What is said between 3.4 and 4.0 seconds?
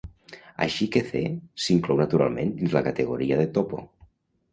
de topo.